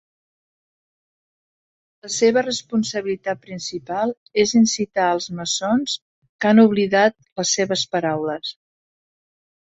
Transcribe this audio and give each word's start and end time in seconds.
La 2.05 2.09
seva 2.13 2.41
responsabilitat 2.45 3.43
principal 3.43 4.13
és 4.43 4.53
incitar 4.59 5.09
els 5.17 5.27
maçons 5.41 5.97
que 6.23 6.49
han 6.53 6.63
oblidat 6.63 7.15
les 7.41 7.53
seves 7.59 7.85
paraules. 7.97 8.55